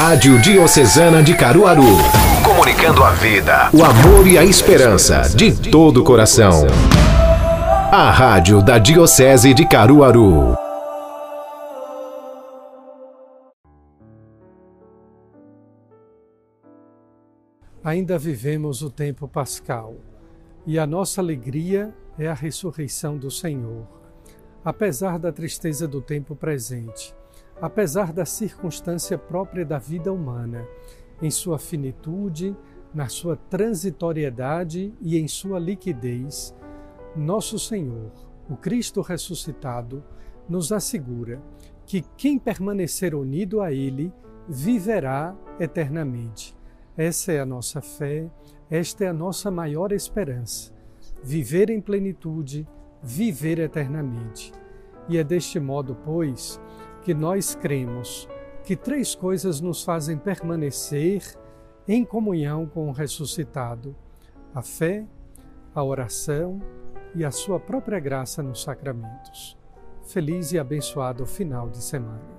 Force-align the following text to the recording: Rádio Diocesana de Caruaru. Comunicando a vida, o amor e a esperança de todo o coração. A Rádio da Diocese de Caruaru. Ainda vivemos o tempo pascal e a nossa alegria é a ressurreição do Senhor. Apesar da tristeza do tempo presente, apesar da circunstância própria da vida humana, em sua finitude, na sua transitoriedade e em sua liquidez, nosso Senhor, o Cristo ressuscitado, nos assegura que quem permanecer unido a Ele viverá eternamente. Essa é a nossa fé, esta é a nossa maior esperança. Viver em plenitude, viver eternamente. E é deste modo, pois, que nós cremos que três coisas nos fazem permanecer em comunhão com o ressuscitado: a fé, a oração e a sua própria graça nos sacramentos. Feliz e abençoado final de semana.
Rádio 0.00 0.40
Diocesana 0.40 1.24
de 1.24 1.36
Caruaru. 1.36 1.82
Comunicando 2.44 3.02
a 3.02 3.10
vida, 3.14 3.68
o 3.74 3.82
amor 3.82 4.28
e 4.28 4.38
a 4.38 4.44
esperança 4.44 5.22
de 5.22 5.70
todo 5.72 6.02
o 6.02 6.04
coração. 6.04 6.68
A 7.90 8.08
Rádio 8.08 8.62
da 8.62 8.78
Diocese 8.78 9.52
de 9.52 9.66
Caruaru. 9.66 10.54
Ainda 17.82 18.16
vivemos 18.16 18.82
o 18.82 18.90
tempo 18.90 19.26
pascal 19.26 19.96
e 20.64 20.78
a 20.78 20.86
nossa 20.86 21.20
alegria 21.20 21.92
é 22.16 22.28
a 22.28 22.34
ressurreição 22.34 23.18
do 23.18 23.32
Senhor. 23.32 23.84
Apesar 24.64 25.18
da 25.18 25.32
tristeza 25.32 25.88
do 25.88 26.00
tempo 26.00 26.36
presente, 26.36 27.17
apesar 27.60 28.12
da 28.12 28.24
circunstância 28.24 29.18
própria 29.18 29.64
da 29.64 29.78
vida 29.78 30.12
humana, 30.12 30.66
em 31.20 31.30
sua 31.30 31.58
finitude, 31.58 32.56
na 32.94 33.08
sua 33.08 33.36
transitoriedade 33.36 34.94
e 35.00 35.18
em 35.18 35.26
sua 35.26 35.58
liquidez, 35.58 36.54
nosso 37.16 37.58
Senhor, 37.58 38.12
o 38.48 38.56
Cristo 38.56 39.00
ressuscitado, 39.00 40.02
nos 40.48 40.72
assegura 40.72 41.42
que 41.84 42.02
quem 42.16 42.38
permanecer 42.38 43.14
unido 43.14 43.60
a 43.60 43.72
Ele 43.72 44.12
viverá 44.48 45.36
eternamente. 45.58 46.56
Essa 46.96 47.32
é 47.32 47.40
a 47.40 47.46
nossa 47.46 47.80
fé, 47.80 48.30
esta 48.70 49.04
é 49.04 49.08
a 49.08 49.12
nossa 49.12 49.50
maior 49.50 49.92
esperança. 49.92 50.72
Viver 51.22 51.70
em 51.70 51.80
plenitude, 51.80 52.66
viver 53.02 53.58
eternamente. 53.58 54.52
E 55.08 55.18
é 55.18 55.24
deste 55.24 55.58
modo, 55.58 55.96
pois, 56.04 56.60
que 57.08 57.14
nós 57.14 57.54
cremos 57.54 58.28
que 58.64 58.76
três 58.76 59.14
coisas 59.14 59.62
nos 59.62 59.82
fazem 59.82 60.18
permanecer 60.18 61.22
em 61.88 62.04
comunhão 62.04 62.66
com 62.66 62.86
o 62.86 62.92
ressuscitado: 62.92 63.96
a 64.54 64.60
fé, 64.60 65.06
a 65.74 65.82
oração 65.82 66.60
e 67.14 67.24
a 67.24 67.30
sua 67.30 67.58
própria 67.58 67.98
graça 67.98 68.42
nos 68.42 68.62
sacramentos. 68.62 69.56
Feliz 70.02 70.52
e 70.52 70.58
abençoado 70.58 71.24
final 71.24 71.70
de 71.70 71.82
semana. 71.82 72.37